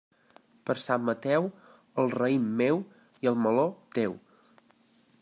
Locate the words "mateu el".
1.09-2.09